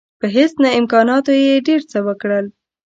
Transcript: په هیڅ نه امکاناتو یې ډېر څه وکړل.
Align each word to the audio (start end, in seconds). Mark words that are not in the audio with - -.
په 0.19 0.25
هیڅ 0.35 0.51
نه 0.63 0.69
امکاناتو 0.79 1.31
یې 1.43 1.55
ډېر 1.67 1.81
څه 1.91 1.97
وکړل. 2.07 2.45